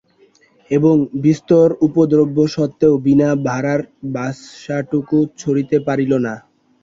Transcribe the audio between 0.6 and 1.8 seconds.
এবং বিস্তর